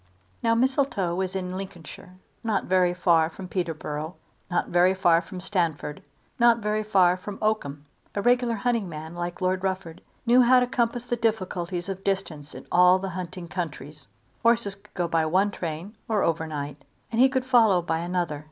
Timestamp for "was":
1.13-1.35